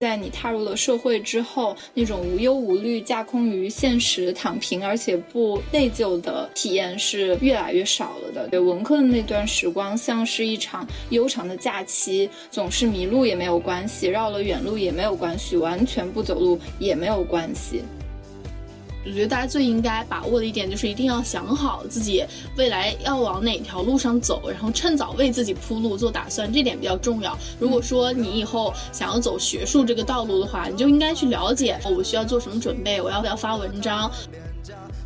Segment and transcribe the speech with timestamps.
[0.00, 8.46] 在你踏入了社会之后，那种无忧无虑、架空于现实、躺平而且不内疚的体验是越来越少了的。
[8.46, 17.82] 对文科的那段时光，像是一场悠长的假期，总是迷路也没有关系，绕了远路也没有关系，完全不走路也没有关系。
[19.06, 22.22] 我觉得大家最应该把握的一点就是一定要想好自己
[22.56, 27.38] 未来要往哪条路上走，然后趁早为自己铺路做打算，这点比较重要。
[27.58, 34.10] 如果说你以后想要走学术这个道路的话，你就应该去了解我需要做什么准备，我要不要发文章。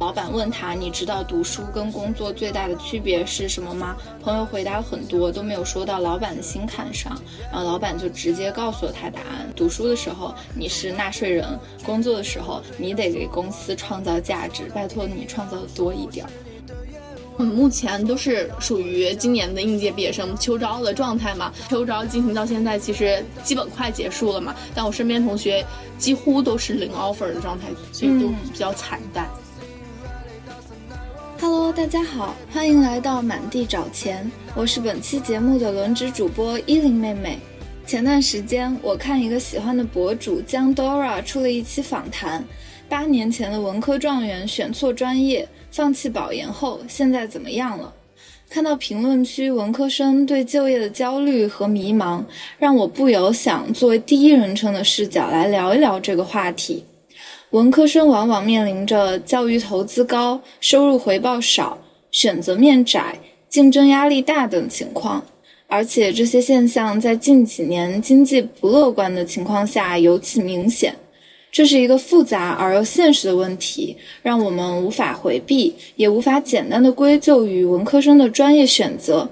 [0.02, 7.16] 老板问他：“你知道读书跟工作最大的区别是什么吗？”朋友回答了很多，都没有说到老板的心坎上。
[7.52, 11.46] 然后老板就直接告诉了他答案：读书的时候你是纳税人，
[11.86, 16.26] 工作的时候你得给公司创造价值，拜托你创造的多一点。
[17.38, 21.52] 嗯，目前都是属于今年的应届毕业生秋招的状态嘛。
[21.70, 24.52] 秋招进行到现在，其实基本快结束了嘛。
[24.74, 25.64] 但我身边同学
[25.96, 29.28] 几乎都是零 offer 的状态，所以都比较惨淡。
[31.42, 34.30] Hello，大家好，欢迎来到满地找钱。
[34.54, 37.36] 我是本期节目的轮值主播依林妹妹。
[37.84, 42.44] 前段时间，我看一个喜欢的博主江 Dora 出了一期访谈，
[42.88, 47.92] 八年前的文科状元选错专业，放弃保研后，现在怎么样了？
[48.48, 52.22] 看到评论区文科生对就业的焦虑和迷茫，
[52.56, 56.84] 让我不由想作为第一人称的视角来聊一聊这个话题。
[57.52, 61.76] 文科生往往面临着教育投资高、收入回报少、
[62.10, 63.18] 选择面窄、
[63.50, 65.22] 竞争压力大等情况，
[65.66, 70.96] 而且这些现象在近几年经济不乐观的情况下尤其明显。
[71.50, 79.28] 这是一个复杂而又现实的问题，让我们无法回避，也无法简单的归咎于文科生的专业选择。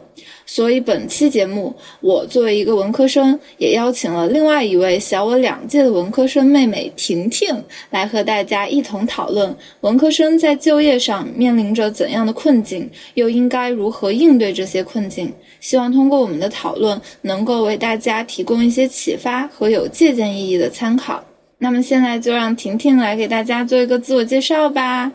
[0.52, 7.54] 所以本期节目，我作为一个文科生，也邀请了另外一位小我两届的文科生妹妹婷婷，
[7.90, 15.32] 来和大家一同讨论文科生在就业上面临着怎样的困境，又应该如何应对这些困境。
[15.60, 21.22] 希望通过我们的讨论，能够为大家提供一些启发和有借鉴意义的参考。
[21.58, 25.12] 那么现在就让婷婷来给大家做一个自我介绍吧。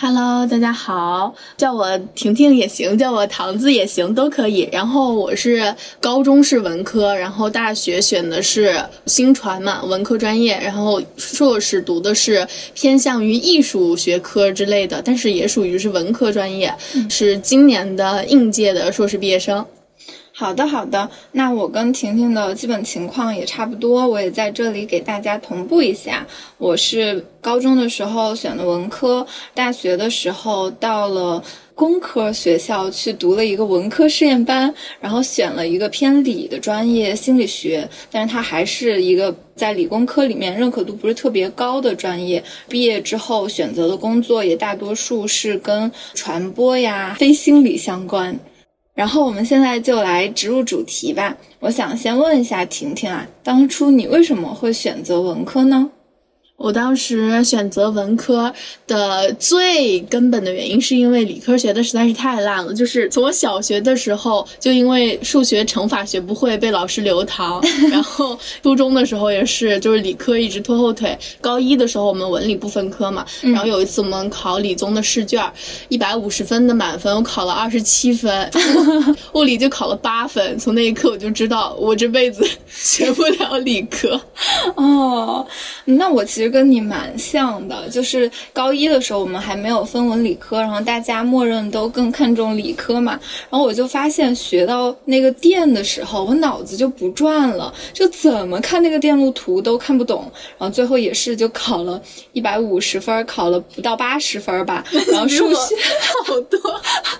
[0.00, 4.68] Hello，大家好，叫我婷婷也行，叫我唐子也行，都可以。
[4.70, 16.72] 然后我是高中是文科，然后大学选的是新传嘛，文科专业，然后硕士读的是偏向于艺术学科之类的，但是也属于是文科专业，
[17.10, 19.66] 是今年的应届的硕士毕业生。
[20.38, 21.10] 好的，好的。
[21.32, 26.24] 那我跟婷婷的基本情况也差不多，我也在这里给大家同步一下。
[26.58, 31.42] 我是高中的时候选的文科，大学的时候到了
[31.74, 42.40] 工科学校去读了一个文科试验班，然后选了一个偏理的专业心理学，但是它还是一个在理工科里面认可度不是特别高的专业。
[42.68, 48.38] 毕业之后选择的工作也大多数是跟传播呀、非心理相关。
[48.98, 51.36] 然后我们现在就来植入主题吧。
[51.60, 55.88] 我想先问一下婷婷啊，当初你为什么会选择文科呢？
[56.58, 58.52] 我当时选择文科
[58.84, 62.74] 的最根本的原因，是因为理科学的实在是太烂了。
[62.74, 67.62] 就是从我小学的时候，就因为数学乘法学不会，被老师留堂。
[67.92, 71.16] 然后初中的时候也是，就是理科一直拖后腿。
[71.40, 75.40] 高一的时候我们文理不分科嘛，然后有一次我们考理综的试卷，
[75.88, 78.50] 一百五十分的满分，我考了二十七分，
[79.34, 80.58] 物理就考了八分。
[80.58, 84.20] 从那一刻我就知道，我这辈子 学不了理科。
[84.74, 85.46] 哦，
[85.84, 86.47] 那我其实。
[86.48, 93.18] 跟你蛮像的，就是高一的时候我们还没有分文理科，然后大家默认都更看重理科嘛。
[93.50, 100.30] 然后我就发现学到那个电的时候，我脑子就不转了，就怎么看那个电路图都看不懂。
[100.58, 102.00] 然后最后也是就考了
[102.32, 104.84] 一百五十分，考了不到八十分吧。
[105.12, 105.76] 然后数学
[106.26, 106.58] 好多，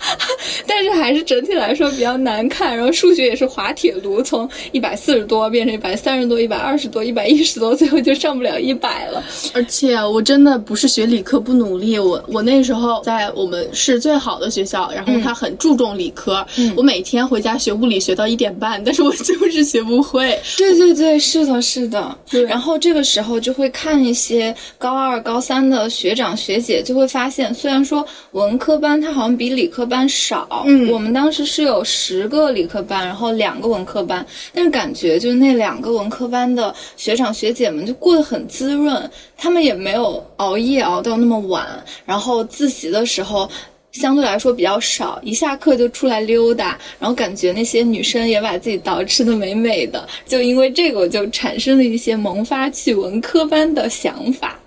[0.67, 2.77] 但是还是整体来说比较难看。
[2.77, 9.18] 然后数学也是滑铁卢，从一百四十多变成一百三十多、一百二十多、一百一十多，最后就上不了一百了。
[9.55, 20.39] 而且我真的不是学理科不努力，我我那时候在我们市最好的学校，然后他很注重理科，我每天回家学物理学到一点半，但是我就是学不会。
[20.57, 22.17] 对对对，是的，是的。
[22.49, 39.08] 然后这个时候就会看一些高二、高三的学长学姐，就会发现，虽然说文科班它好像比理科班少，嗯，我们当时是有十个理科班，然后两个文科班，但是感觉就是那两个文科班的学长学姐们就过得很滋润。
[39.37, 41.67] 他们也没有熬夜熬到那么晚，
[42.05, 43.49] 然后自习的时候，
[43.93, 54.59] 相对来说比较少，一下课就出来溜达，然后感觉那些女生也把自己捯饬的美美的，就因为这个我就产生了一些萌发去文科班的想法。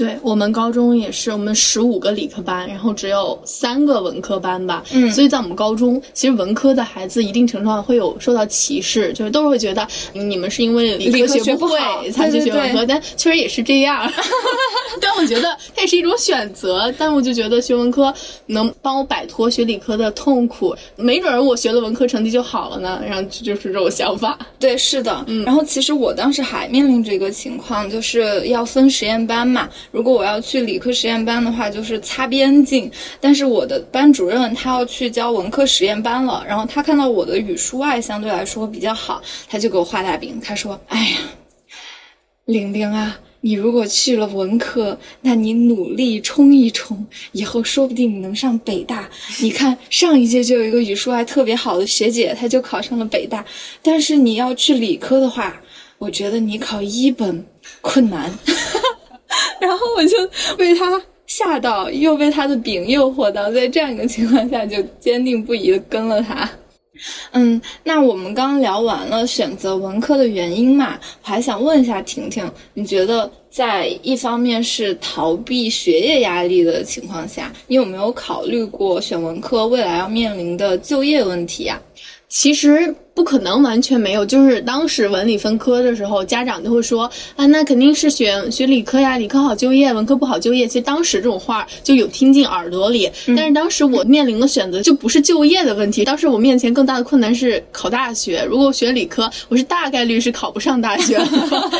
[0.00, 4.82] 对我们高中也是，我们十五个理科班，然后只有三个文科班吧。
[4.92, 14.10] 嗯所以在我们高中，其实文科的孩子一定程度上会有受到歧视，就是都是会觉得你们是因为理理科学学不会才去学文科，对但 确实也是这样。
[15.02, 18.12] 但我觉得它也是一种选择，但我就觉得学文科
[18.46, 23.02] 能帮我摆脱学理科的痛苦，没准儿我学了文科成绩就好了呢。
[23.06, 24.38] 然后就就是这种想法。
[24.58, 25.22] 对，是的。
[25.26, 29.68] 嗯然后其实我当时还面临着一个情况，就是要分实验班嘛。
[29.90, 32.90] 如果我要去理科实验班的话，就是擦边进。
[33.20, 41.16] 但是我的班主任他要去教文科实验班了，然后他看到我的语数外相对来说比较好，他就给我画大饼，他说：“哎呀，
[42.44, 49.08] 玲玲啊。”你如果去了文科，那你努力冲一冲，以后说不定你能上北大。
[49.40, 53.42] 你看上一届就有一个语数外特别好的学姐，她就考上了北大。
[53.80, 55.58] 但是你要去理科的话，
[55.96, 57.42] 我觉得你考一本
[57.80, 58.30] 困难。
[59.60, 60.16] 然后我就
[60.56, 66.48] 被他吓到，又被他的饼诱惑到，在这样一个情况下，就坚定不移的跟了他。
[67.32, 81.80] 嗯，那我们刚聊完了选择文科的原因嘛，我还想问一下婷婷，你觉得在一方面是逃避学业压力的情况下，你有没有考虑过选文科未来要面临的就业问题呀、
[82.28, 90.66] 其实不可能完全没有，就是当时文理分科的时候，家长就会说啊，那肯定是选学理科呀，理科好就业，文科不好就业。
[90.66, 98.42] 其实当时这种话就有听进耳朵里，但是当时我面临的选择就不是就业的问题，当时我面前更大的困难是考大学。
[98.48, 101.26] 如果学理科，我是大概率是考不上大学的，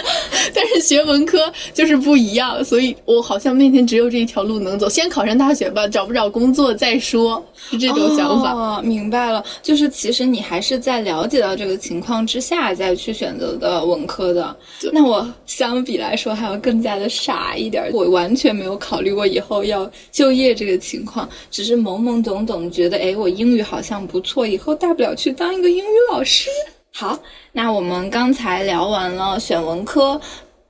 [0.53, 8.53] 但是学文科就是不一样，所以我好像面前只有这一条路能走，先考上大学吧，找不找工作再说，是这种想法。
[8.53, 14.57] 哦，明白了，就是其实你还是在了解到这个情况之下再去选择的文科的。
[14.91, 26.49] 那我相比来说还要更加的傻一点，我完全没有考虑过以后要就业这个情况，只是懵懵懂懂觉得，哎，我英语好像不错，以后大不了去当一个英语老师。
[26.93, 27.19] 好，
[27.53, 30.21] 那我们刚才聊完了选文科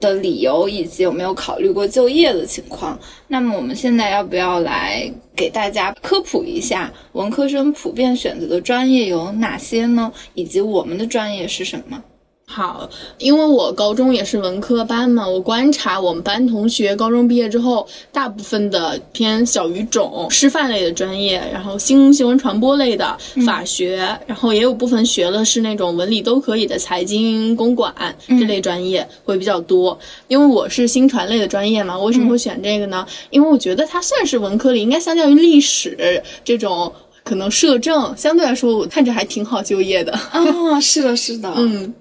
[0.00, 2.98] 的理由，以及有没有考虑过就业的情况。
[3.28, 10.10] 那么我们现在要不要来给大家科普一下文科生普遍选择的专业有哪些呢？
[10.34, 12.02] 以及我们的专业是什么？
[12.52, 23.16] 好，因为我高中也是文科班嘛，我观察我们班同学高中毕业之后，大部分的偏小语种、师范类的专业，然后新新闻传播类的、
[23.46, 27.94] 法学，然后也有部分学的是那种文理都可以的财经、公管
[28.26, 29.96] 这类专业会比较多。
[30.26, 33.06] 因为我是新传类的专业嘛，我为什么会选这个呢？
[33.30, 36.92] 因为我觉得它算是文科里应该相较于历史这种。
[37.22, 40.10] 可能摄政相对来说，我看着还挺好就业的。
[40.32, 41.94] 啊、是的，是的， 嗯，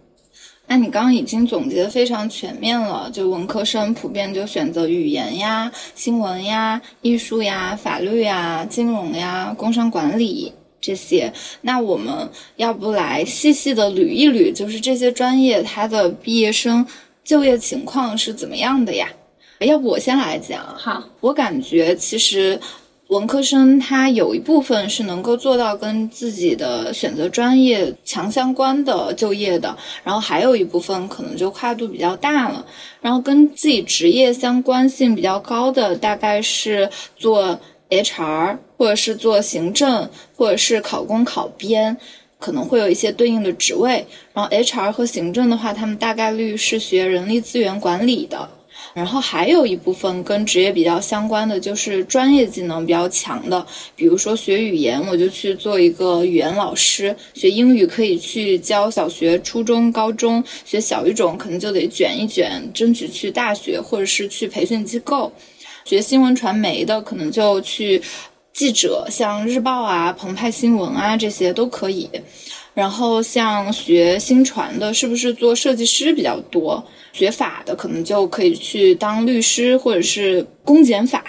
[0.70, 11.34] 那你刚刚已经总结的非常全面了，就文科生普遍就选择语言呀、新闻呀、艺术呀、法律呀、金融呀、工商管理这些。
[11.62, 16.86] 那我们要不来细细的捋一捋，就是这些专业它的毕业生
[17.24, 19.10] 就业情况是怎么样的呀？
[19.62, 20.64] 要不我先来讲。
[20.78, 22.58] 好，我感觉其实
[23.10, 32.64] 文科生他有一部分是能够做到跟自己的选择专业强相关的就业的，然后还有一部分可能就跨度比较大了，
[33.02, 36.88] 然后跟自己职业相关性比较高的，大概是
[37.18, 41.98] 做 HR 或者是做行政，或者是考公考编。
[42.38, 48.50] 可能会有一些对应的职位，然后 HR 和行政的话，他们大概率是学人力资源管理的，
[49.00, 53.66] 然后还有一部分跟职业比较相关的，就是专业技能比较强的，
[53.96, 65.32] 比如说学语言，我就去做一个语言老师；学英语可以去教小学、初中、高中；学小语种可能就得卷一卷，争取去大学或者是去培训机构；
[65.86, 68.02] 学新闻传媒的可能就去
[68.52, 72.10] 记者，像日报啊、澎湃新闻啊这些都可以。
[72.80, 76.82] 然后像学新传的，是不是做设计师比较多？
[77.12, 81.22] 学法的可能就可以去当律师或者是公检法。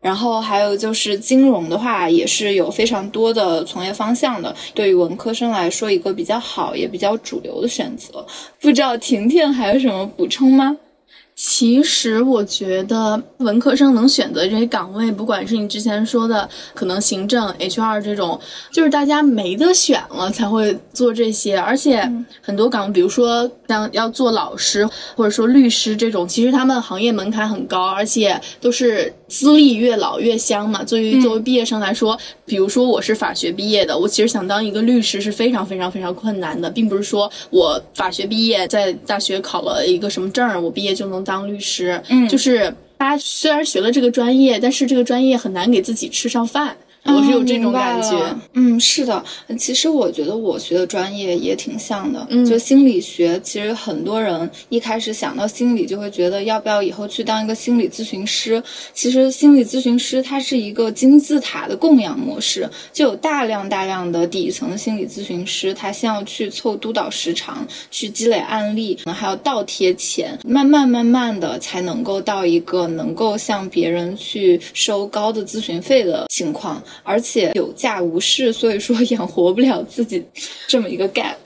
[0.00, 8.26] 然后还有就是金融的话，也是有非常多的从业方向的，对于文科生来说，一个比较好也比较主流的选择。
[8.60, 10.76] 不知道婷婷还有什么补充吗？
[11.40, 18.40] 其实我觉得文科生能选择这些岗位，不管是你之前说的可能行政、HR 这种，
[18.72, 21.56] 就是大家没得选了才会做这些。
[21.56, 22.02] 而且
[22.42, 30.82] 很多岗，比如说像要做老师或者说律师这种，其实他们行业门槛很高，而且都是资历越老越香嘛。
[30.82, 41.24] 作为作为毕业生来说，比如说我是法学毕业的，我其实想当一个律师是非常非常非常困难的，并不是说我法学毕业在大学考了一个什么证，我毕业就能。
[41.28, 46.74] 当律师，嗯，就是大家虽然学了这个专业，但是这个专业很难给自己吃上饭。
[47.08, 49.24] 我是有这种感觉，嗯，是的，
[49.58, 53.40] 其实我觉得我学的专业也挺像的，就心理学。
[53.42, 58.62] 其实很多人一开始想到心理，就会觉得要不要以后去当一个心理咨询师。
[58.92, 76.82] 其实心理咨询师它是一个金字塔的供养模式，就有大量大量的底层的心理咨询师，他先要去凑督导时长，去积累案例，可能还要倒贴钱，慢慢慢慢的才能够到一个能够向别人去收高的咨询费的情况。
[77.02, 80.24] 而且有价无市，所以说 养活不了自己，
[80.66, 81.36] 这么一个 gap。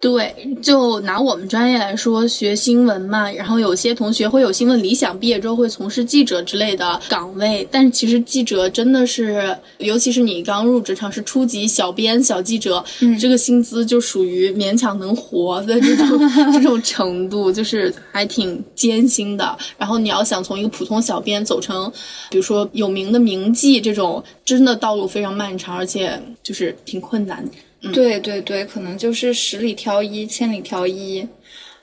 [0.00, 7.66] 对，就拿我们专业来说，学新闻嘛，然后有些同学会有新闻理想，毕业之后会从事记者之类的岗位。
[7.68, 12.84] 但是其实记者真的是，尤其是你刚入职场是初级小编、小记者，
[13.18, 16.06] 这个薪资就属于勉强能活的这种
[16.54, 19.58] 这种程度，就是还挺艰辛的。
[19.76, 21.92] 然后你要想从一个普通小编走成，
[22.30, 27.44] 比如说有名的名记这种，真的道路非常漫长，而且就是挺困难。
[27.92, 31.26] 对对对，可能就是十里挑一，千里挑一。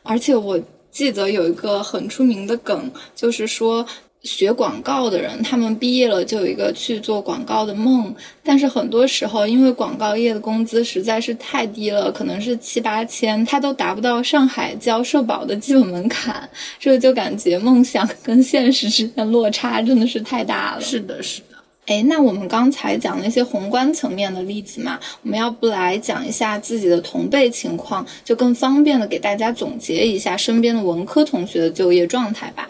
[0.04, 0.60] 而且我
[0.92, 3.86] 记得有一个很出名的梗，就是说
[4.24, 8.14] 学广告的人，他们毕业了就有一个去做广告的梦。
[8.44, 16.48] 但是很多时候，因为广告业的工资实在是太低了，可能是七八千，他都达不到上海交社保的基本门槛。
[16.80, 20.82] 这就感觉梦想跟现实之间落差真的是太大了。
[20.82, 21.55] 是的，是的。
[21.86, 32.70] 哎，那我们刚才讲了一些宏观层面的例子嘛，我们要不来讲一下自己的同辈情况，就更方便的给大家总结一下身边的文科同学的就业状态吧。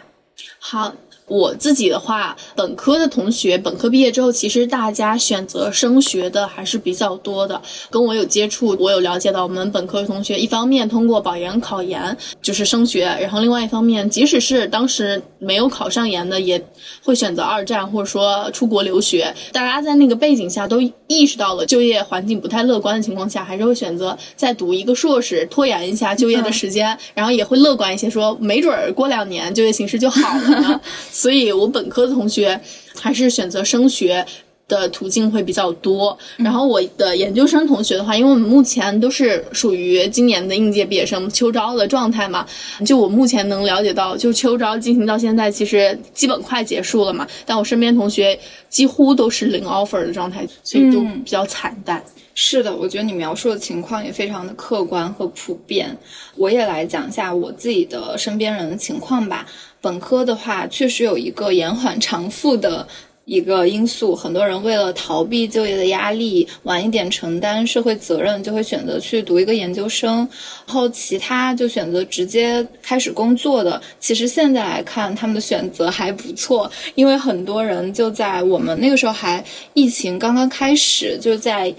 [0.59, 0.93] 好。
[1.27, 7.59] 我自己的话，本科的同学，本科毕业之后，其实大家选择升学的还是比较多的。
[7.89, 16.63] 跟我有接触，我有了解到，我们本科的同学一方面通过保研考研就是升学，然后另外一方面，即使是当时没有考上研的，也
[17.03, 19.33] 会选择二战或者说出国留学。
[19.51, 30.81] 大家在那个背景下都意识到了就业环境不太乐观的情况下，还是会选择再读一个硕士，拖延一下就业的时间，然后也会乐观一些，说没准儿过两年就业形势就好了呢。
[31.17, 32.59] 所以，我本科的同学
[32.99, 34.25] 还是选择升学
[34.67, 36.17] 的途径会比较多。
[36.37, 42.45] 然后，我的研究生同学的话，因为我们目前都是属于今年的应届毕业生秋招的状态嘛，
[42.85, 47.27] 就我目前能了解到，就秋招进行到现在，其实基本快结束了嘛。
[47.45, 48.37] 但我身边同学
[48.69, 52.03] 几乎都是零 offer 的状态，所以都比较惨淡。
[52.37, 55.95] 是的，我觉得你描述的情况也非常的客观和普遍。
[56.35, 59.45] 我也来讲一下我自己的身边人的情况吧。
[59.79, 62.85] 本科的话，确实有一个延缓偿付的
[63.25, 70.17] 一个因素，很多人为了逃避就业的压力，晚一点承担社会责任，就会选择去读一个研究生，
[70.65, 73.81] 然后其他就选择直接开始工作的。
[73.99, 81.73] 其实现在来看，他们的选择还不错，因为很多人就在我们那个时候还疫情刚刚开始，就在。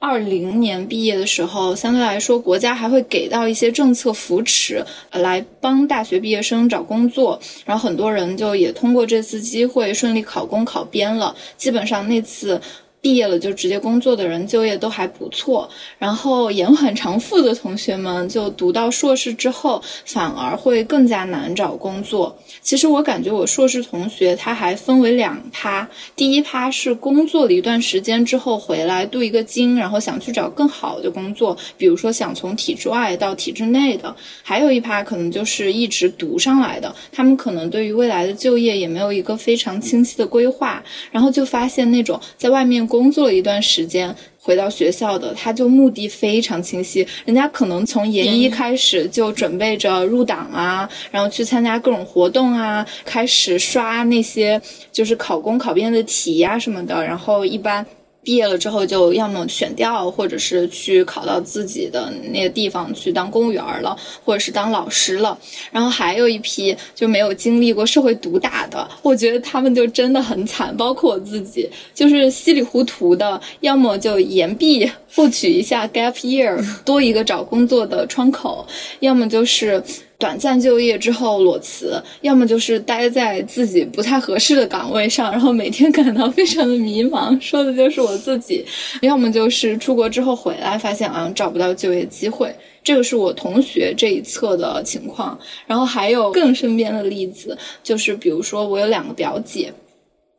[0.00, 7.38] 二零年毕业的时候，相对来说，国家还会给到一些政策扶持，来帮大学毕业生找工作。
[7.66, 11.36] 然后很多人就也通过这次机会顺利考公考编了。
[11.58, 12.60] 基本上那次。
[13.02, 15.66] 毕业了就直接工作的人就业都还不错，
[15.98, 22.36] 然后延缓偿付的同学们就读到硕士之后反而会更加难找工作。
[22.60, 42.86] 其实我感觉我硕士同学他还分为两趴，第一趴是工作了一段时间之后回来镀一个金，然后想去找更好的工作，比如说想从体制外到体制内的；还有一趴可能就是一直读上来的，他们可能对于未来的就业也没有一个非常清晰的规划，然后就发现那种在外面。
[42.90, 57.86] 工作了一段时间，回到学校的他就目的非常清晰，人家可能从研一开始就准备着入党啊，然后去参加各种活动啊，开始刷那些就是考公考编的题呀什么的，然后一般。
[58.22, 65.36] 毕业了之后，就要么选调，或者是去考到自己的那个地方去当公务员了，或者是当老师了。
[65.70, 70.76] 然后还有一批就没有经历过社会毒打的，我觉得他们就真的很惨。
[70.76, 78.66] 包括我自己，就是稀里糊涂的，要么就延毕获取一下 gap year，多一个找工作的窗口；
[79.00, 79.82] 要么就是
[80.20, 88.62] 短暂就业之后裸辞，要么就是待在自己不太合适的岗位上，然后每天感到非常的迷茫，说的就是我自己；
[89.00, 92.54] 要么就是出国之后回来，发现啊找不到就业机会。
[92.84, 99.72] 这个是我同学这一侧的情况，然后还有更身边的例子，就是比如说我有两个表姐。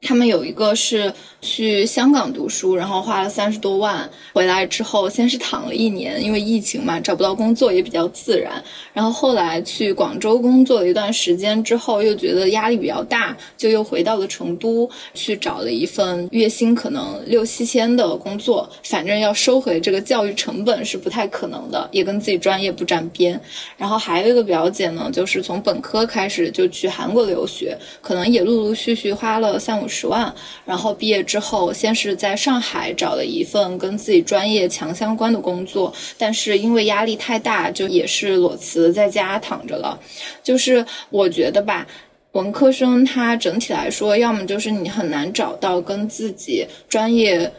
[0.02, 8.62] 他们有一个是去香港读书，然后花了三十多万，回来之后先是躺了一年，因为疫情嘛，找不到工作也比较自然。
[8.94, 18.68] 然后后来去广州工作了一段时间之后，又觉得压力比较大，就又回到了成都去找了一份月薪可能六七千的工作。
[18.84, 23.40] 反正要收回这个教育成本是不太可能的，也跟自己专业不沾边。
[23.78, 29.91] 然后还有一个表姐呢，就是从本科开始就去韩国留学，可能也陆陆续续花了三五。
[29.92, 30.34] 十万，
[30.66, 40.00] 然后毕业之后，先是在上海找了一份跟自己专业强相关的工作，但是因为压力太大，就也是裸辞在家躺着了。
[40.42, 41.86] 就是我觉得吧，
[42.32, 47.52] 文科生他整体来说，要么就是你很难找到跟自己专业。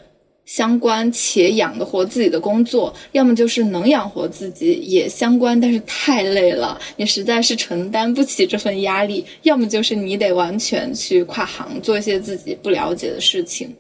[0.53, 13.75] 相关且养得活自己的工作，要么就是能养活自己也相关，但是太累了，你实在是承担不起这份压力；要么就是你得完全去跨行做一些自己不了解的事情。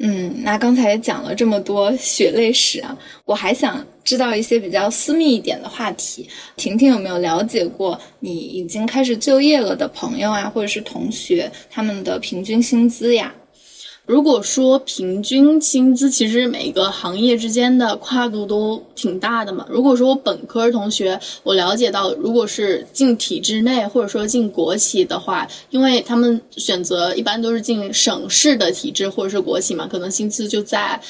[0.00, 6.28] 嗯，那刚才讲了这么多血泪史啊，我还想知道一些比较私密一点的话题。
[6.56, 13.32] 婷婷有没有了解过你已经开始就业了的朋友啊，或者是同学他们的平均薪资呀？
[14.06, 19.64] 如果说平均薪资，其实每个行业之间的跨度都挺大的嘛。
[19.70, 31.00] 如果说我本科同学，我了解到，如果是进体制内或者说进国企的话，因为他们选择一般都是进省市的体制或者是国企嘛，可能薪资就在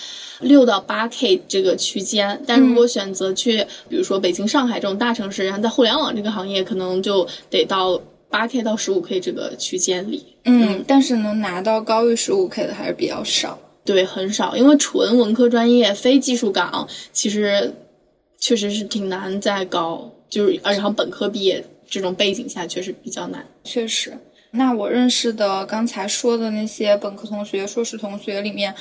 [0.41, 2.43] 六到八 K 这个区间。
[2.47, 7.99] 但如果选择去，比如说北京、上海这种大城市，然后在互联网这个行业，可能就得到。
[8.31, 17.75] 八 K 到十五 K 这个区间里，嗯，但是能拿到高于十五 K 的还是比较少，对，很少，因为纯文科专业非技术岗，其实
[18.39, 24.17] 确实是挺难再高，就是而且本科毕业这种背景下确实比较难，确实。
[24.53, 28.73] 那我认识的刚才说的那些本科同学、硕士同学里面，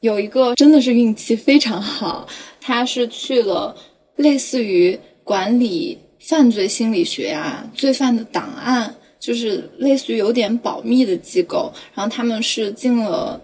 [0.00, 2.26] 有一个真的是运气非常好，
[2.60, 3.76] 他是去了
[4.16, 5.98] 类似于管理。
[6.28, 13.40] 犯罪心理学呀，罪犯的档案就是类似于有点保密的机构，然后他们是进了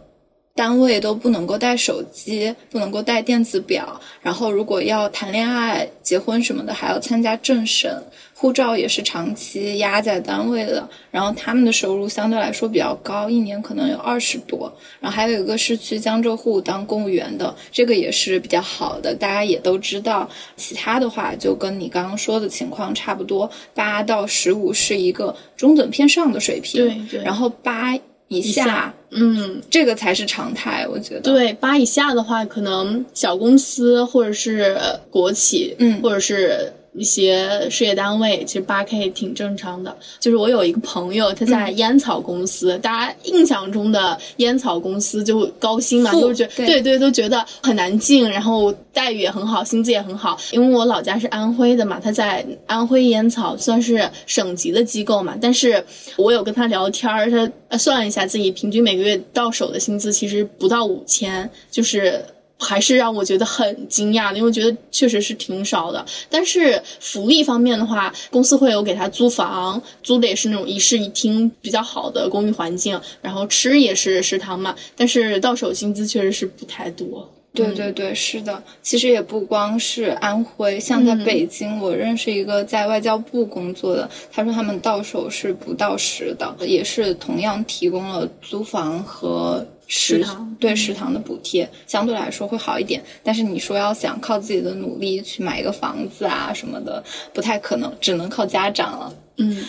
[0.54, 8.02] 单位都不能够带手机，不能够带电子表，然后如果要谈恋爱、结婚什么的，还要参加政审。
[8.42, 14.70] 护照也是长期压在单位的，然后他们的收入相对来说比较高，一年可能有二十多。
[14.98, 20.28] 然后还有一个是去江浙沪当公务员的，这个也是比较好的，大家也都知道。
[20.56, 27.22] 其他的话就跟你刚刚说的情况差不多，八到十五是一个中等偏上的水平，对对。
[27.22, 31.20] 然后八以下，嗯，这个才是常态，我觉得。
[31.20, 34.76] 对，八以下的话，可能小公司或者是
[35.10, 36.72] 国企，嗯，或者是。
[36.94, 50.36] 一些事业单位其实八 K 挺正常的，就是我有一个朋友，他在烟草公司，大家印象中的烟草公司就高薪嘛，都是觉对对都觉得很难进，然后待遇也很好，薪资也很好。
[50.50, 55.82] 因为我老家是安徽的嘛，他在安徽烟草算是省级的机构嘛，但是
[56.16, 57.30] 我有跟他聊天儿，
[57.70, 62.22] 他算了一下自己平均每个月到手的薪资其实不到五千，就是。
[62.62, 66.04] 还是让我觉得很惊讶的，因为觉得确实是挺少的。
[66.30, 74.74] 但是福利方面的话，公司会有给他租房，租的也是那种一室一厅比较好的公寓环境，然后吃也是食堂嘛。
[74.96, 77.28] 但是到手薪资确实是不太多。
[77.54, 78.62] 对对对，是的。
[78.80, 89.66] 其实也不光是安徽，像在北京，我认识一个在外交部工作的，他说他们到手是不到十的，也是同样提供了租房和。
[89.86, 99.14] 食堂对食堂的补贴相对来说会好一点，但是你说要想靠自己的努力去买一个房子啊什么的，不太可能，只能靠家长了。
[99.36, 99.64] 嗯，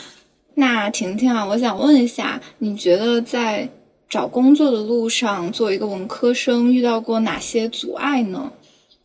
[0.56, 3.68] 那婷婷啊，我想问一下，你觉得在
[4.08, 8.52] 找工作的路上，作为一个文科生，遇到过哪些阻碍呢？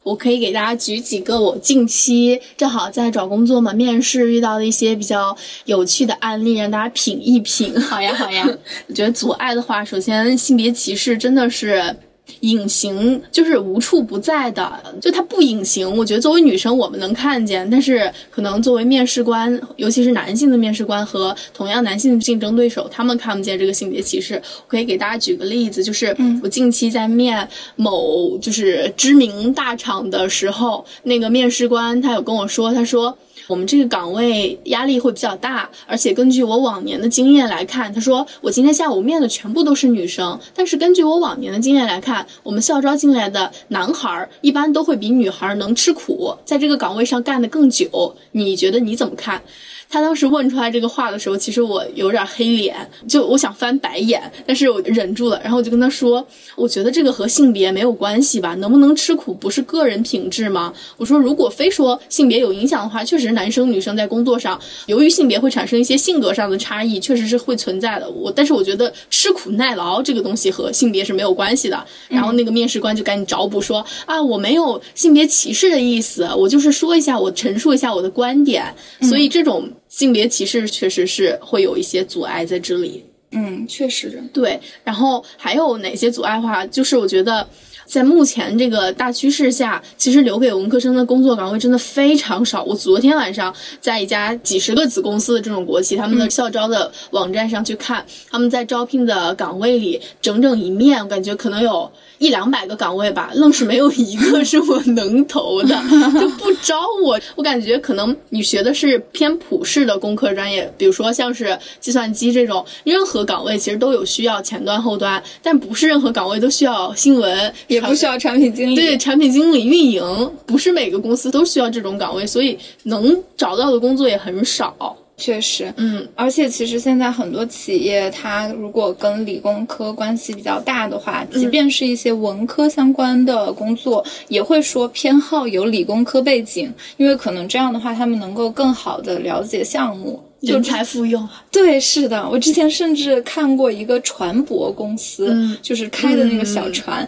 [0.09, 7.79] 我可以给大家举几个我近期正好在找工作嘛，面试遇到的一些比较有趣的案例，让大家品一品。
[7.79, 8.47] 好呀，好呀。
[8.89, 11.95] 我觉得阻碍的话，首先性别歧视真的是。
[12.41, 15.97] 隐形就是无处不在的，就它不隐形。
[15.97, 24.35] 我觉得作为女生我们能看见，但是可能作为面试官，尤其是男性的面试官和同样男性的竞争对手，他们看不见这个性别歧视。
[24.35, 33.17] 我可以给大家举个例子，就是我近期在面某就是知名大厂的时候，那个面试官他有跟我说，他说。
[33.49, 48.15] 我们这个岗位压力会比较大，而且根据我往年的经验来看，他说我今天下午面的全部都是女生，但是根据我往年的经验来看，我们校招进来的男孩儿一般都会比女孩儿能吃苦，在这个岗位上干得更久。
[48.33, 49.43] 你觉得你怎么看？
[49.91, 52.77] 他当时问出来这个话的时候，其实我有点黑脸，
[53.09, 55.41] 就我想翻白眼，但是我忍住了。
[55.43, 60.73] 然后我就跟他说，我觉得这个和性别没有关系吧，能不能吃苦不是个人品质吗？
[60.99, 68.09] 我说如果非说性别有影响的话，确实男生女生在工作上，由于性别会产生一些性格上的差异，确实是会存在的。
[68.11, 71.83] 我但是我觉得吃苦耐劳这个东西和性别是没有关系的。
[72.09, 78.63] 然后那个面试官就赶紧找补说啊，我没有性别歧视的意思，我就是说一下，我陈述一下我的观点。
[79.01, 79.67] 所以这种。
[79.89, 84.61] 性别歧视确实是会有一些阻碍在这里，嗯，确实对。
[84.85, 87.47] 然后还有哪些阻碍的话，就是我觉得
[87.87, 92.63] 在目前这个大趋势下，其实留给文科生的工作岗位真的非常少。
[92.65, 101.91] 我昨天晚上在一家几十个子公司的这种国企，他们的校招的网站上去看，他们在招聘的岗位里，整整一面，我感觉可能有。
[102.19, 105.75] 一两百个岗位吧，愣是没有一个是我能投的，
[106.21, 107.19] 就不招我。
[107.37, 118.75] 我感觉可能你学的是偏普世的工科专业，比如说像是计算机这种，任何岗位其实都有需要前端后端，但不是任何岗位都需要新闻，也不需要产品经理。
[118.75, 124.97] 对，产品经理、运营，不是每个公司都需要这种岗位，所以能找到的工作也很少。
[125.19, 141.29] 确实，嗯，而且其实现在很多企业，它如果跟理工科关系比较大的话，即便是一些文科相关的工作，也会说偏好有理工科背景，因为可能这样的话，他们能够更好的了解项目，人才复用。
[141.51, 147.07] 对，是的，我之前甚至看过一个船舶公司，就是开的那个小船，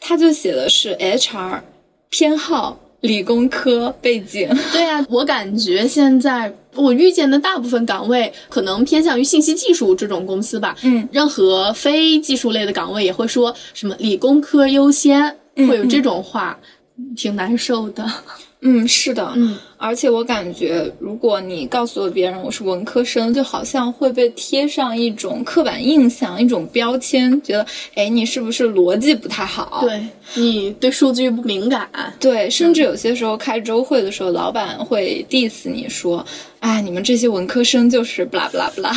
[0.00, 1.60] 他就写的是 HR
[2.10, 2.78] 偏好。
[3.02, 10.76] 理工科背景，对啊，我感觉现在我遇见的大部分岗位可能偏向于信息技术这种公司吧。
[10.82, 16.58] 嗯，任何非技术类的岗位也会说什么理工科优先，会有这种话，
[17.16, 18.08] 挺难受的。
[18.60, 29.78] 嗯，是的，嗯，而且我感觉，如果你告诉了别人我是文科生，就好像会被贴上一种刻板印象、一种标签，觉得，哎，你是不是逻辑不太好？
[29.82, 31.88] 对你对数据不敏感？
[32.18, 36.26] 对，甚至有些时候开周会的时候，老板会 diss 你说，
[36.58, 38.92] 哎，你们这些文科生就是不啦不啦不啦。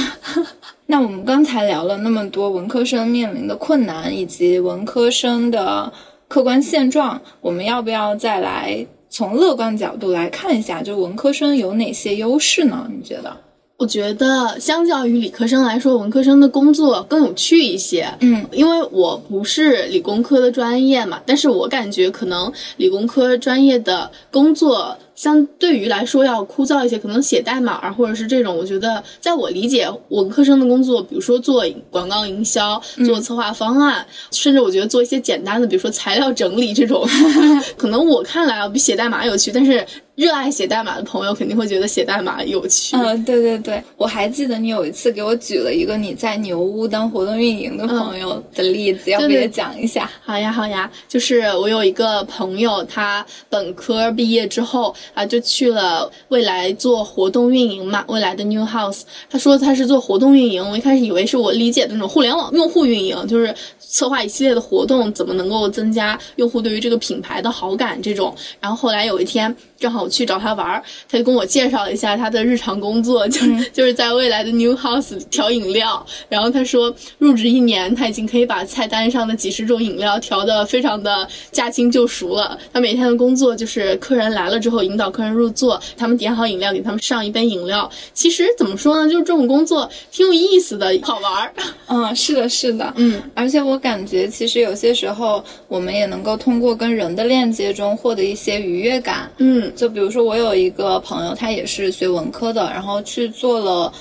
[0.88, 5.94] 那我们刚才聊了那么多文科生面临的困难，以及文科生的
[6.28, 8.84] 客观现状，我们要不要再来？
[9.12, 12.90] 从乐观角度来看一下，就文科生有哪些优势呢？
[12.90, 13.38] 你觉得？
[13.78, 18.08] 我觉得相较于理科生来说，文科生的工作更有趣一些。
[18.22, 24.96] 嗯，因为我不是理工科的专业嘛，但是我感觉可能理工科专业的工作。
[25.22, 37.08] 相对于来说要枯燥一些，可能写代码啊，或者是这种，我觉得在我理解文科生的工作，比如说做广告营销、做策划方案，甚至我觉得做一些简单的，比如说材料整理这种，
[37.78, 39.52] 可能我看来啊比写代码有趣。
[39.54, 42.96] 但是热爱写代码的朋友肯定会觉得写代码有趣。
[42.96, 50.10] 嗯，对对对，我还记得你有一次给我举了一个你在牛屋当活动运营的朋友的例子，要不要讲一下？
[50.24, 54.94] 好呀好呀，就是我有一个朋友，他本科毕业之后。
[55.14, 59.02] 啊，就去了未来做活动运营嘛，未来的 New House。
[59.30, 68.34] 他说他是做活动运营，我一开始以为是我理解的那种互联网用户运营，就是策划一系列的活动，怎么能够增加用户对于这个品牌的好感这种。
[68.60, 69.56] 然后后来有一天。
[69.82, 76.06] 正好我去找他玩儿，他就跟我介绍了一下他的日常工作，就是 就是在未来的 New House 调饮料。
[76.28, 82.58] 然后他说，入职一年，他已经可以把菜单上的几十种饮料调得非常的驾轻就熟了。
[82.74, 87.90] 他每天的工作就是客人来了之后，引导客人入座，他们点好饮料，给他们上一杯饮料。
[88.14, 91.54] 其实怎么说呢，就是这种工作挺有意思的，好玩儿。
[91.92, 93.22] 嗯，是的，是的，嗯。
[93.36, 99.30] 而且我感觉，其实有些时候，我们也能够通过跟人的链接中获得一些愉悦感。
[99.40, 99.72] 嗯。
[99.76, 103.92] 就比如说，我有一个朋友，他也是学文科的，然后去做了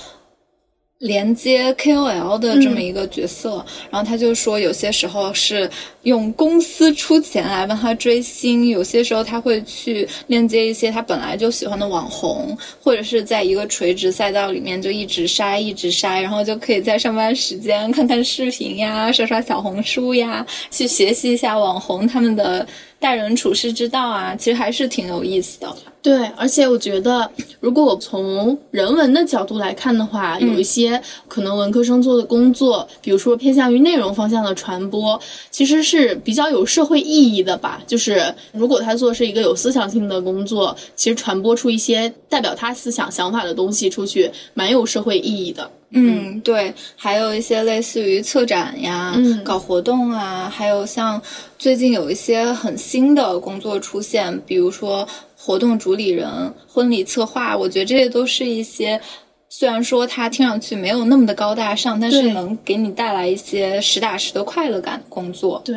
[1.01, 5.67] 连接 KOL 的这么一个角色，然后他就说，有些时候是
[6.03, 22.67] 用公司出钱来帮他追星，有些时候他会去链接一些他本来就喜欢的网红，或者是在一个垂直赛道里面就一直筛，一直筛，然后就可以在上班时间看看视频呀，刷刷小红书呀，去学习一下网红他们的。
[23.01, 25.75] 待人处事之道啊，其实还是挺有意思的。
[26.03, 37.81] 对，而且我觉得，如果我从人文的角度来看的话，有一些可能文科生做的工作，比如说偏向于内容方向的传播，其实是比较有社会意义的吧。
[37.87, 45.69] 就是如果他做是一个有思想性的工作，其实传播出一些代表他思想想法的东西出去，蛮有社会意义的。
[45.91, 51.21] 嗯，对，还有一些类似于策展呀、嗯搞活动啊，还有像
[51.59, 58.99] 最近有一些很新的工作出现，比如说活动主理人、婚礼策划，我觉得这些都是一些。
[59.53, 65.61] 虽然说它听上去没有那么的高大上，但是能给你带来一些实打实的快乐感的工作。
[65.65, 65.75] 对，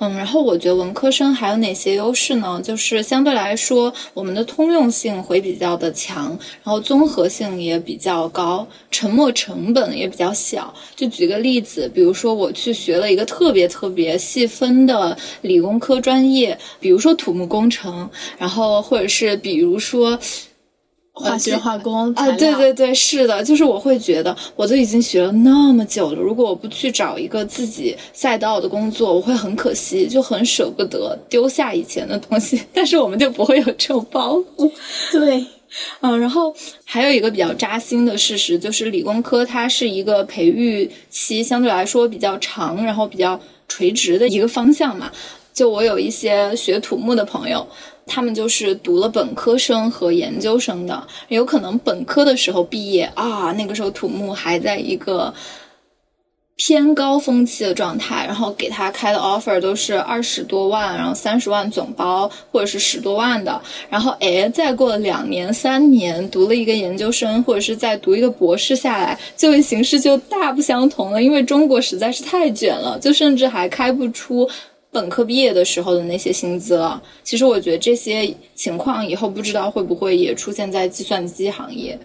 [0.00, 2.60] 嗯，然后我觉得文科生还有哪些优势呢？
[2.62, 6.28] 就是相对来说，我们的通用性会比较的强，
[6.62, 10.72] 然后综合性也比较高，沉没成本也比较小。
[10.94, 18.08] 就举个例子，比如说我去学了一个特别特别细分的理工科专业，比如说土木工程，
[18.38, 20.16] 然后或者是比如说。
[21.18, 32.62] 化学、化工啊，对对对，是的，就是我会觉得，我都已经学了那么久了，如果我不去找一个自己赛道的工作，我会很可惜，就很舍不得丢下以前的东西。
[32.72, 34.70] 但是我们就不会有这种包袱。
[35.12, 35.44] 对，
[36.00, 36.54] 嗯，然后
[36.84, 45.10] 还有一个比较扎心的事实，就是理工科它是一个培育期相对来说比较长，然后比较垂直的一个方向嘛。
[45.52, 47.66] 就我有一些学土木的朋友，
[48.08, 55.32] 他们就是读了本科生和研究生的，有可能本科的时候毕业啊，那个时候土木还在一个
[56.56, 63.62] 偏高峰期的状态，然后给他开的 offer 都是二十多万，然后三十万总包，或者是十多万的。
[63.88, 71.22] 然后哎，再过了两年、三年，读了一个研究生，或者是再读一个博士下来，就业形势就大不相同了。
[71.22, 74.48] 因为中国实在是太卷了，就甚至还开不出
[74.98, 77.00] 本科毕业的时候的那些薪资了。
[77.22, 81.96] 其实我觉得这些情况以后不知道会不会也出现在计算机行业。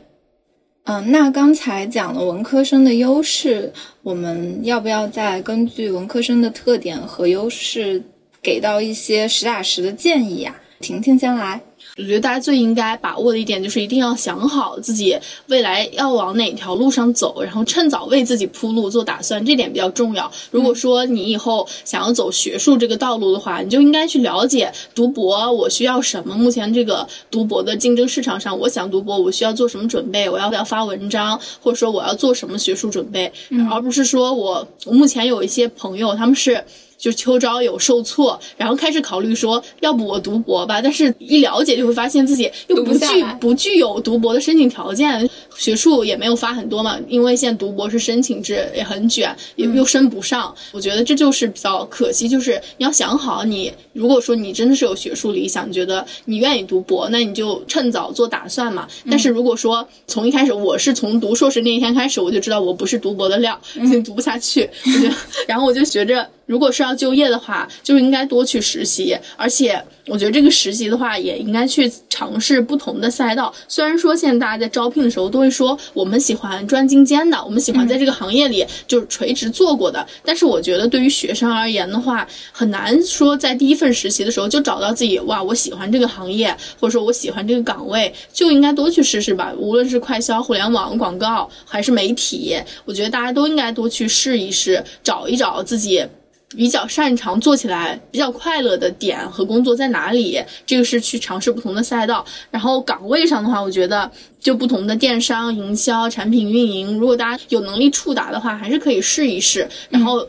[0.86, 3.72] 嗯，那刚才讲了文科生的优势，
[4.04, 8.04] 我们要不要再根据文科生的特点和优势，
[8.42, 11.60] 给到一些实打实的建议呀、婷婷先来。
[11.96, 20.32] 我觉得大家最应该把握的一点就是一定要想好自己未来要往哪条路上走，然后趁早为自己铺路做打算，这点比较重要。
[20.50, 33.32] 如果说你以后想要走学术这个道路的话，你就应该去了解读博我需要什么，目前这个读博的竞争市场上，我想读博我需要做什么准备，我要不要发文章，或者说我要做什么学术准备，
[33.72, 36.64] 而不是说我我目前有一些朋友他们是。
[37.04, 40.82] 就秋招有受挫，然后开始考虑说，要不我读博吧？
[40.82, 50.56] 但是一了解就会发现自己又不不具不具有读博的申请条件，学术也没有发很多嘛，因为现在读博是申请制，也很卷，又又升不上。
[50.72, 58.88] 我觉得这就是比较可惜，就是你要想好你，如果说你真的是有学术理想，觉得你愿意读博，那你就趁早做打算嘛。
[59.12, 65.14] 但是如果说从一开始，我是从读硕士那一天开始，我就知道我不是读博的料，已经 读不下去，我就
[65.50, 66.26] 然后我就学着。
[66.46, 73.54] 如果是要就业的话，就应该多去实习，而且我觉得这个实习的话，也应该去尝试不同的赛道。
[73.68, 89.54] 虽然说现在大家在招聘的时候都会说我们喜欢专精尖的，我们喜欢在这个行业里就是垂直做过的，但是我觉得对于学生而言的话，很难说在第一份实习的时候就找到自己哇，我喜欢这个行业，或者说我喜欢这个岗位，就应该多去试试吧。
[89.58, 96.06] 无论是快销、互联网、广告还是媒体，我觉得大家都应该多去试一试，找一找自己。
[96.56, 100.42] 比较擅长做起来比较快乐的点和工作在哪里？
[100.66, 102.26] 这个是去尝试不同的赛道。
[102.52, 109.68] 然后岗位上的话，我觉得就不同的电商、营销、产品运营，如果大家有能力触达的话，还是可以试一试。
[109.90, 110.28] 然后。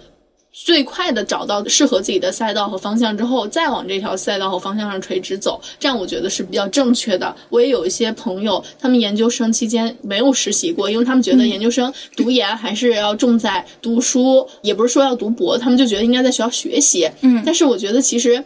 [0.55, 7.35] 最快的找到适合自己的赛道和方向之后，再往这条赛道和方向上垂直走，这样我觉得是比较正确的。
[7.51, 17.11] 我也有一些朋友，他们研究生期间没有实习过，因为他们觉得研究生读研还是要重在读书，也不是说要读博，他们就觉得应该在学校学习。
[17.23, 18.43] 嗯但是我觉得其实。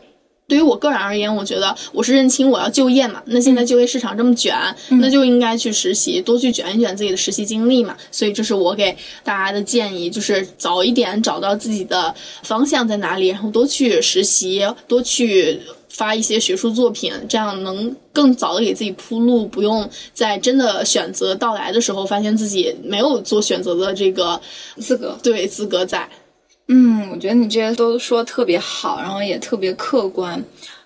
[0.49, 3.23] 对于我个人而言，我觉得我是认清我要就业嘛。
[3.27, 4.57] 那现在就业市场这么卷，
[4.89, 7.95] 那就应该去实习，多去卷一卷自己的实习经历嘛。
[8.11, 24.41] 所以这是我给大家的建议，就是早一点找到自己的方向在哪里，然后多去实习，多去发一些学术作品，这样能更早的给自己铺路，不用在真的选择到来的时候，发现自己没有做选择的这个
[24.81, 25.19] 资格。
[25.23, 26.09] 对资格在。
[26.71, 30.33] 嗯，我觉得你这些都说特别好，然后也特别客观。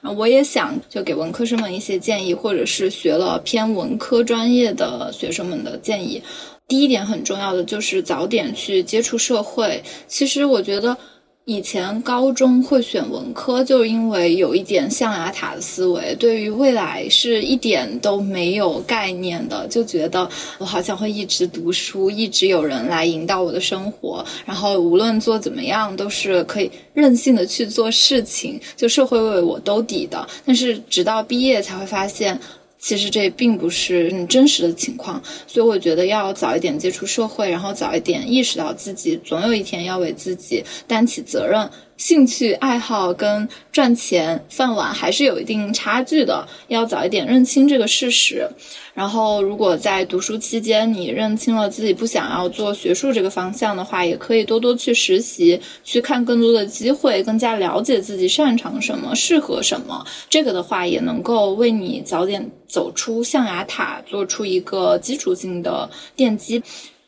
[0.00, 6.22] 然后我也想就给文科生们一些建议，或者是学了偏文科专业的学生们的建议。
[6.68, 9.82] 第一点很重要的就是早点去接触社会。
[10.06, 10.96] 其实我觉得
[11.44, 20.28] 以前高中会选文科，就是因为有一点象牙塔的思维，对于未来是一点都没有概念的，就觉得
[20.58, 30.24] 我好像会一直读书，一直有人来引导我的生活，然后无论做怎么样都是可以任性的去做事情，就社会为我兜底的。
[30.46, 32.38] 但是直到毕业才会发现。
[32.82, 41.70] 其实这并不是你真实的情况，所以我觉得要早一点接触社会，然后早一点意识到自己总有一天要为自己担起责任。
[42.02, 48.44] 兴趣爱好跟赚钱饭碗还是有一定差距的，要早一点认清这个事实。
[48.92, 60.04] 然后，如果在读书期间你认清了自己不想要做学术这个方向的话，也可以多多去实习，去看更多的机会，更加了解自己擅长什么，适合什么。
[60.28, 66.60] 这个的话也能够为你早点走出象牙塔，做出一个基础性的奠基。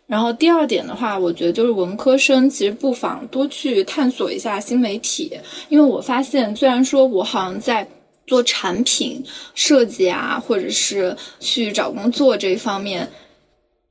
[0.06, 5.32] 然后第二点的话，我觉得就是文科生其实不妨多去探索一下新媒体，
[5.68, 7.86] 因为我发现虽然说我好像在
[8.26, 13.08] 做产品设计啊，或者是去找工作这一方面。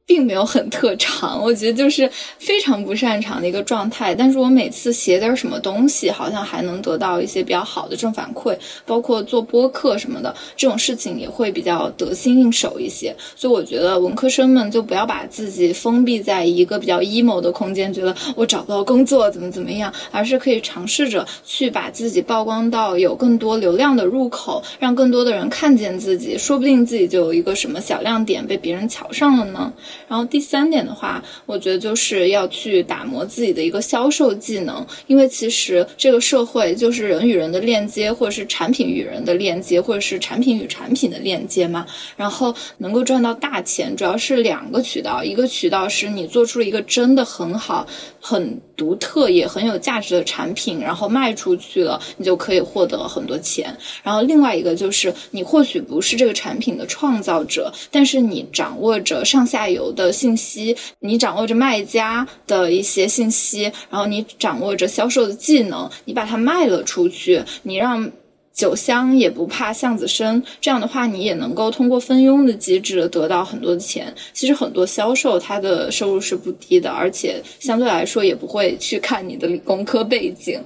[0.06, 4.14] 并没有很特长，我觉得就是非常不擅长的一个状态。
[4.14, 13.16] 但是我每次写点什么东西，好像还能得到一些比较好的正反馈，包括做播客什么的这种事情也会比较得心应手一些。
[13.36, 29.72] 所以我觉得文科生们就不要把自己封闭在一个比较 emo 的空间，觉得我找不到工作怎么怎么样，而是可以尝试着去把自己曝光到有更多流量的入口，让更多的人看见自己，说不定自己就有一个什么小亮点被别人瞧上了呢。
[30.08, 41.86] 然后第三点的话，我觉得就是要去打磨自己的一个销售技能，因为其实这个社会就是人与人的链接，或者是产品与人的链接，或者是产品与产品的链接嘛。
[42.16, 47.86] 然后能够赚到大钱，主要是两个渠道，一个渠道是你做出了一个真的很好、
[48.20, 53.76] 很独特也很有价值的产品，然后卖出去了，你就可以获得很多钱。
[54.02, 59.83] 然后另外一个就是你或许不是这个产品的创造者，但是你掌握着上下游。
[59.92, 68.10] 的信息，你掌握着卖家的一些信息，然后你掌握着销售的技能，你把它卖了出去，你让
[68.54, 74.14] 酒香也不怕巷子深，这样的话，你也能够通过分佣的机制得到很多的钱。
[74.32, 80.62] 其实很多销售他的收入是不低的，而且相对来说也不会去看你的理工科背景。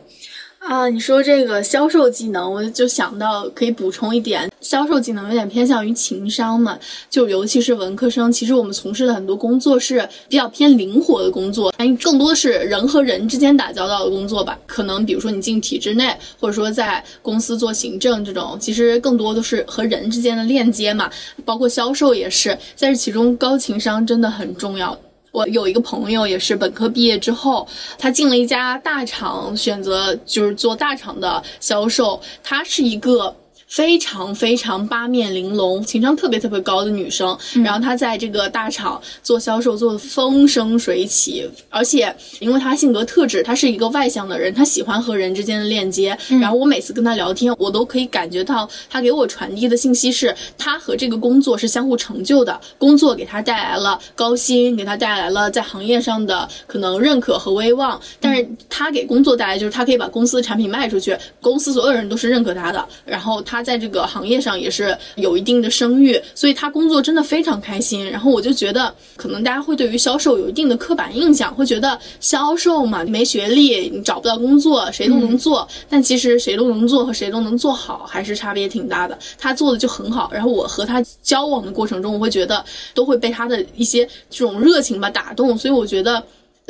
[0.59, 6.77] 啊，你说这个销售技能，我就想到可以补充一点，销售技能有点偏向于情商嘛，
[7.09, 14.59] 就尤其是文科生，其实我们从事的很多工作是比较偏灵活的工作，更多的是人和人之间打交道的工作吧。
[14.65, 21.09] 可能比如说你进体制内，或者说在公司做行政这种，其实更多都是和人之间的链接嘛，
[21.45, 24.97] 包括销售也是，在这其中高情商真的很重要。
[25.37, 27.67] 我有一个朋友，也是本科毕业之后，
[27.99, 32.19] 他进了一家大厂，选择就是做大厂的销售。
[32.43, 33.35] 他是一个。
[33.67, 41.47] 非常非常八面玲珑、情商特别特别高的女生，然后她在这个大厂做销售，做的风生水起。
[41.69, 46.17] 而且因为她性格特质，她是一个外向的人，她喜欢和人之间的链接。
[46.41, 52.59] 然后我每次跟她聊天，我都可以感觉到她给我传递的信息是，她和这个工作是相互成就的。
[52.77, 57.99] 工作给她带来了高薪，给她带来了在行业上的可能认可和威望。
[58.21, 62.87] 但是她给工作带来就是她可以把公司的产品卖出去，公司所有人都是认可她的。
[63.05, 63.56] 然后她。
[63.57, 68.07] 他在这个行业上也是有一定的声誉，所以他工作真的非常开心。
[68.07, 75.67] 然后我就觉得，可能大家会对于销售有一定的刻板印象，会觉得销售嘛，没学历，你找不到工作，谁都能做。
[75.89, 79.17] 但其实谁都能做和谁都能做好还是差别挺大的。
[79.39, 85.57] 他做的就很好，然后我和他交往的过程中，我会觉得都会被他的一些这种热情吧打动。
[85.57, 86.23] 所以我觉得，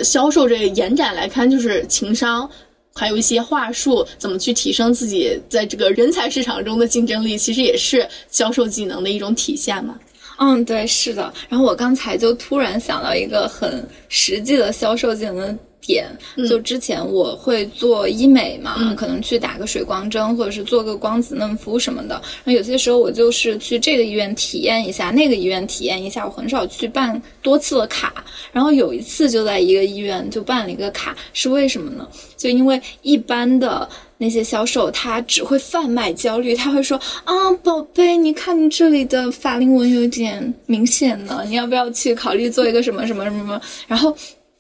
[0.06, 2.50] 销售这个延展来看，就是情商。
[2.98, 9.98] 还有一些话术，怎么去提升自己在这个人才市场中的竞争力，其实也是销售技能的一种体现嘛。
[10.40, 11.34] 嗯，对，是的。
[11.48, 15.58] 然后我刚才就突然想到一个很实际的销售技能。
[15.82, 16.06] 点
[16.50, 22.22] 就之前我会做医美嘛，可能去打个水光针，或者是做个光子嫩肤什么的。
[22.44, 26.26] 那有些时候我就是去这个医院体验一下，那个医院体验一下。
[26.26, 32.06] 我很少去办多次的卡，然后有一次就在一个医院就办了一个卡，是为什么呢？
[32.36, 33.88] 就因为一般的
[34.18, 43.62] 那些销售他只会贩卖焦虑，他会说啊，宝贝，你看你这里的法令纹有点明显了，你要不要去考虑做一个什么什么什么？
[43.88, 44.13] 然后。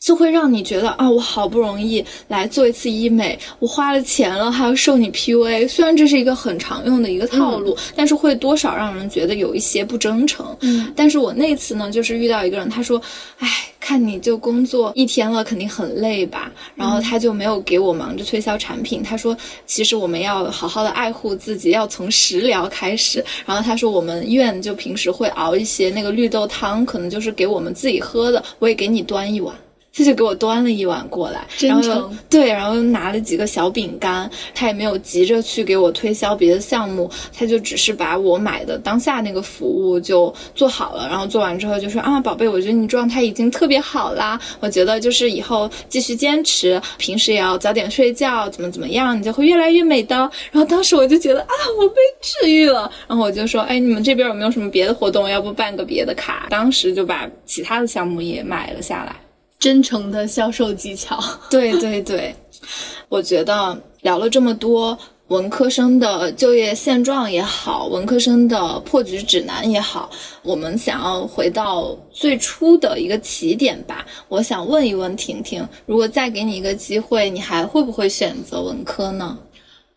[0.07, 5.67] 就会让你觉得啊，我好不容易来做一次医美，我花了钱了，还要受你 PUA。
[5.67, 10.55] 虽然这是一个很常用的一个套路，但是会多少让人觉得有一些不真诚。
[10.61, 13.01] 嗯，但是我那次呢，就是遇到一个人，他说，
[13.39, 13.49] 哎，
[13.81, 16.49] 看你就工作一天了，肯定很累吧？
[16.73, 19.03] 然后他就没有给我忙着推销产品。
[19.03, 23.21] 他说，其实我们要好好的爱护自己，要从食疗开始。
[23.45, 29.53] 然后他说，我们医院就平时会熬一些那个绿豆汤，可能就是给我们自己喝的，我也给你端一碗。
[29.97, 32.15] 他就给我端了一碗过来，真诚。
[32.29, 41.07] 对，然后又拿了几个小饼干，他也没有急着去给我推销别的项目，他就只是把我买的当下那个服务就做好了。
[41.09, 50.15] 然后做完之后就说啊，宝贝，我觉得你状态已经特别好啦，我觉得就是以后继续坚持，平时也要早点睡觉，怎么怎么样，你就会越来越美的。
[50.51, 52.91] 然后当时我就觉得啊，我被治愈了。
[53.07, 55.27] 然后我就说，哎，你们这边有没有什么别的活动？
[55.27, 56.47] 要不办个别的卡？
[56.49, 59.15] 当时就把其他的项目也买了下来。
[59.59, 62.35] 真诚的销售技巧， 对对对，
[63.09, 64.97] 我觉得聊了这么多
[65.29, 70.09] 文科生的就业现状也好，文科生的破局指南也好，
[70.43, 74.05] 我们想要回到最初的一个起点吧。
[74.29, 79.37] 我想问一问婷婷，如果再给你一个机会，你还会不会选择文科呢？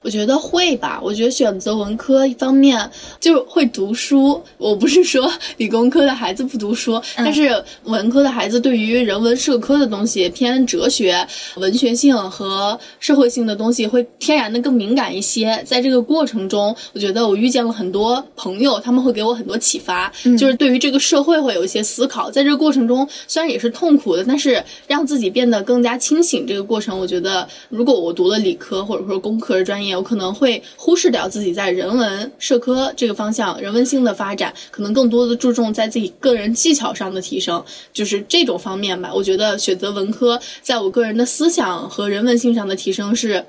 [0.03, 0.98] 我觉得会吧。
[1.03, 2.90] 我觉得选择文科一方面
[3.20, 4.42] 就会读书。
[4.57, 11.26] 我不是说理工科的孩子不读书，但是文科的孩子对于人文社科的东西，偏哲学、
[11.57, 15.62] 文学性和社会性的东西会天然的更敏感一些。
[15.66, 22.30] 在这个过程中，我觉得我遇见了很多朋友，他们会给我很多启发，就是对于这个社会会有一些思考。
[22.30, 26.46] 在这个过程中，虽然也是痛苦的，但是让自己变得更加清醒。
[26.46, 37.62] 这个过程，我觉得如果我读了理科或者说工科的专业，有可能会忽视掉自己在人文社科这个方向人文性的发展，可能更多的注重在自己个人技巧上的提升，
[37.93, 39.11] 就是这种方面吧。
[39.12, 43.45] 我觉得选择文科，在我个人的思想和人文性上的提升，是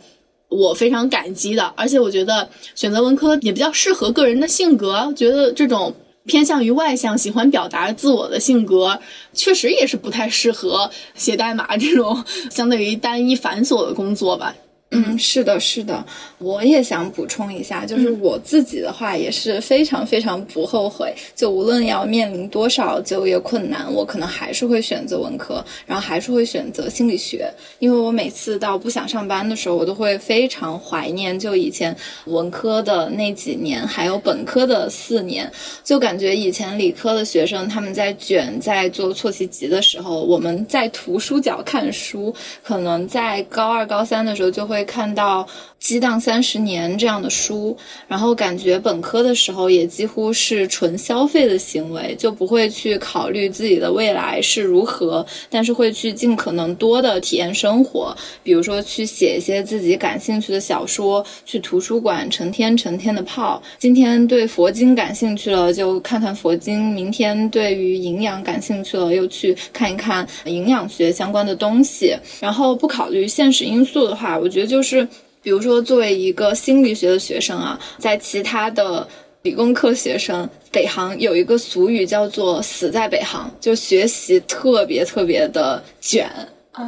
[0.50, 1.74] 我非常感激的。
[1.76, 5.94] 而且我觉得选择文科也比较适合个人的性格，觉得这种
[6.26, 9.00] 偏向于外向、喜欢表达自我的性格，
[9.34, 14.56] 确实也是不太适合写代码这种相对于单一繁琐的工作吧。
[14.94, 16.06] 嗯，是的，是的，
[16.38, 35.50] 我也想补充一下，就是我自己的话也是非常非常不后悔，就无论要面临多少就业困难，我可能还是会选择文科，然后还是会选择心理学，因为我每次到不想上班的时候，我都会非常怀念就以前文科的那几年，还有本科的四年，
[35.86, 44.81] 就感觉以前理科的学生他们在卷，在做错题集的时候，我们在图书角看书，可能在高二高三的时候就会。
[44.82, 45.48] 会看到。
[45.82, 47.76] 激荡三十年这样的书，
[48.08, 63.60] 然后感觉本科的时候也几乎是纯消费的行为，就不会去考虑自己的未来是如何，但是会去尽可能多的体验生活，比如说去写一些自己感兴趣的小说，去图书馆成天成天的泡。
[63.80, 72.16] 今天对佛经感兴趣了，就看看佛经；明天对于营养感兴趣了，又去看一看营养学相关的东西。
[72.40, 75.06] 然后不考虑现实因素的话，我觉得就是。
[75.44, 79.08] 比如说，作为一个心理学的学生啊，在其他的
[79.42, 86.30] 理工科学生，北航有一个俗语叫做“死在北航”，就学习特别特别的卷
[86.74, 86.86] 啊，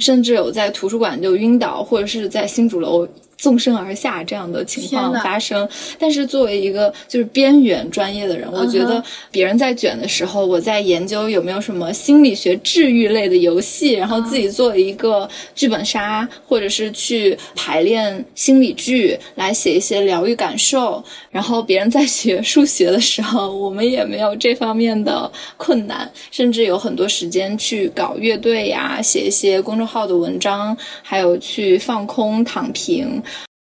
[0.00, 3.06] 甚至有在图书馆就晕倒，或者是在新主楼。
[3.42, 5.68] 纵身而下这样的情况发生，
[5.98, 21.02] 但是作为一个就是边缘专业的人，我觉得别人在卷的时候，我在研究有没有什么心理学治愈类的游戏，然后自己做一个剧本杀，或者是去排练心理剧来写一些疗愈感受。
[21.32, 33.20] 然后别人在学数学的时候，我们也没有这方面的困难，甚至有很多时间去搞乐队呀，写一些公众号的文章，还有去放空躺平。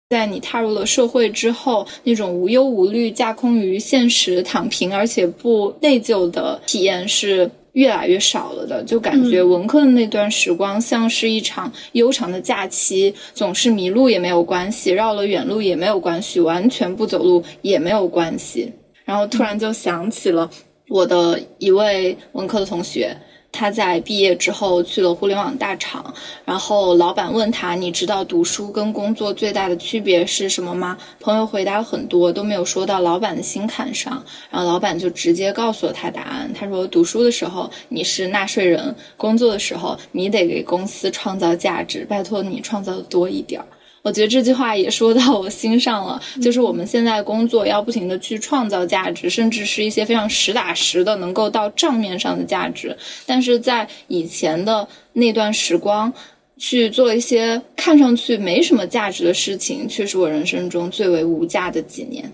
[0.07, 8.83] 在你踏入了社会之后，那种无忧无虑、架空于现实、躺平而且不内疚的体验是越来越少了的。
[8.83, 18.71] 就感觉文科的那段时光像是一场悠长的假期，总是迷路也没有关系，绕了远路也没有关系，完全不走路也没有关系。
[19.05, 20.47] 然后突然就想起了
[20.87, 23.17] 我的一位文科的同学。
[23.55, 34.21] 他在毕业之后去了互联网大厂，然后老板问他：“你知道读书跟工作最大的区别是什么吗？”朋友回答了很多，都没有说到老板的心坎上。
[34.51, 36.51] 然后老板就直接告诉了他答案。
[36.53, 43.65] 他说：“读书的时候你是纳税人，工作的时候你得给公司创造价值，拜托你创造的多一点儿。”
[44.05, 52.95] 我觉得这句话也说到我心上了，就是我们现在工作要不停的去创造价值，甚至是一些非常实打实的能够到账面上的价值。
[53.25, 56.13] 但是在以前的那段时光，
[56.55, 62.31] 去做一些看上去没什么价值的事情，却是我人生中最为无价的几年。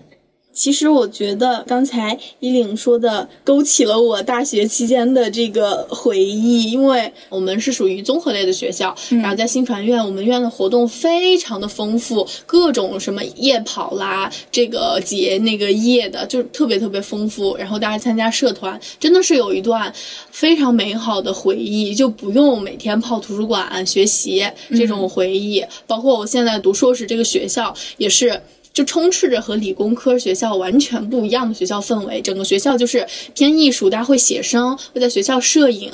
[0.52, 17.56] 其实我觉得刚才依岭说的勾起了我大学期间的这个回忆，因为我们是属于综合类的学校，然后在新传院，我们院的活动非常的丰富，各种什么夜跑啦，这个节那个夜的，就特别特别丰富。
[17.56, 19.92] 然后大家参加社团，真的是有一段
[20.30, 25.64] 非常美好的回忆，就不用每天泡图书馆学习这种回忆。
[25.86, 28.38] 包括我现在读硕士，这个学校也是。
[28.72, 35.92] 就充斥着和理工科学校完全不一样的学校氛围，整个学校就是偏艺术，大家会写生，会在学校摄影，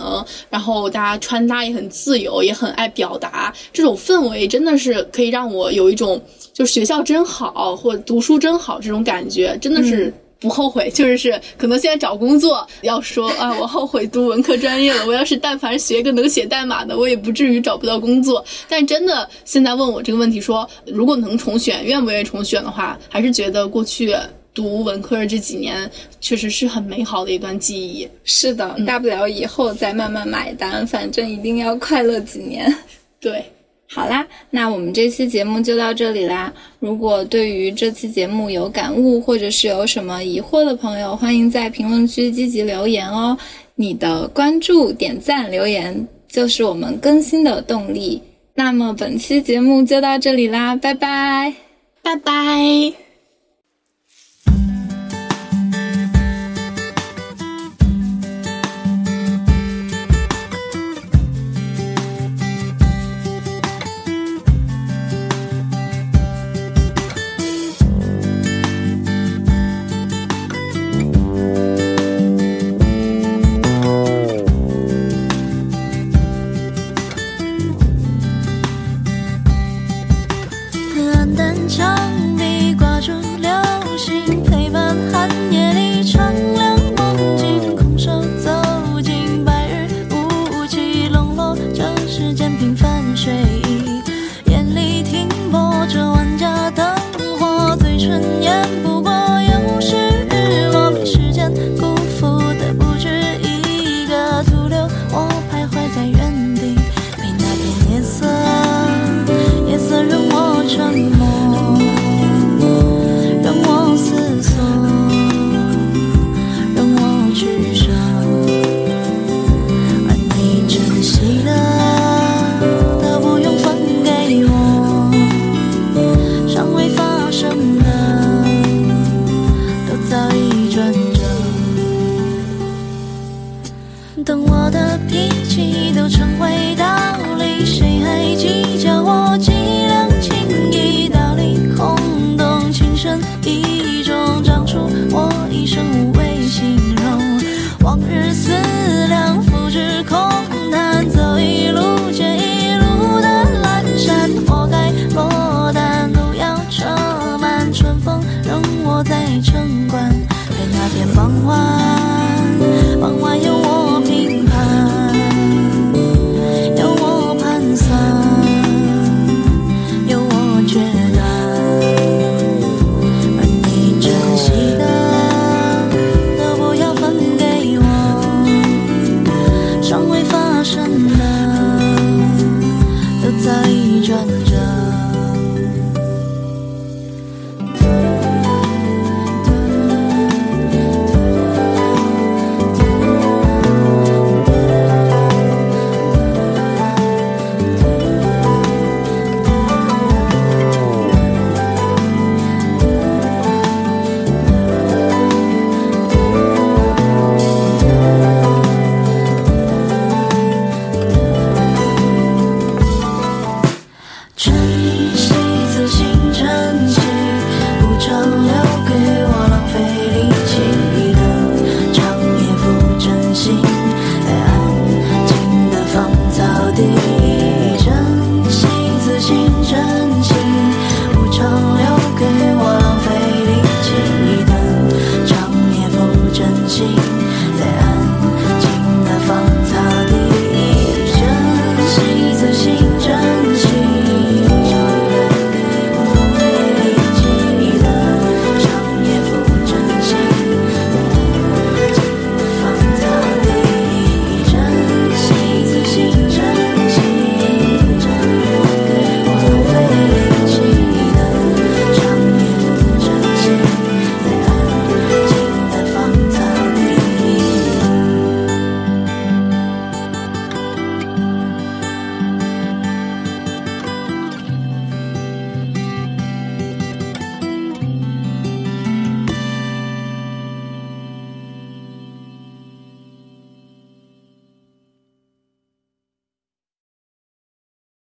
[0.48, 6.22] 然后大家穿搭也很自由，也很爱表达，这种氛围真的是可以让我有一种
[6.52, 10.12] 就是学校真好，或读书真好这种感觉，真的是。
[10.40, 15.06] 不后悔， 就是是可能现在找工作要说啊，我后悔读文科专业了。
[15.06, 18.44] 我要是但凡学个能写代码的，我也不至于找不到工作。
[18.68, 24.14] 但真的现在问我这个问题，说如果能重选，愿不愿意重选的话，还是觉得过去
[24.54, 28.08] 读文科的这几年确实是很美好的一段记忆。
[28.24, 32.72] 是的，大不了以后再慢慢买单，反正一定要快乐几年。
[33.20, 33.44] 对。
[33.90, 36.52] 好啦，那我们这期节目就到这里啦。
[36.78, 43.36] 如果对于这期节目有感悟，或者是有什么疑惑的朋友，欢迎在评论区积极留言哦。
[43.76, 48.20] 你的关注、点赞、留言就是我们更新的动力。
[48.54, 51.54] 那么本期节目就到这里啦，拜拜，
[52.02, 53.07] 拜拜。